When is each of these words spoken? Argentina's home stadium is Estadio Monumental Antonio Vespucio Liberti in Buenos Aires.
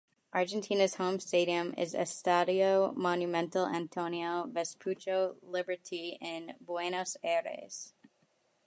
Argentina's 0.33 0.95
home 0.95 1.19
stadium 1.19 1.75
is 1.77 1.93
Estadio 1.93 2.91
Monumental 2.95 3.67
Antonio 3.67 4.45
Vespucio 4.47 5.35
Liberti 5.45 6.17
in 6.19 6.55
Buenos 6.59 7.17
Aires. 7.23 7.93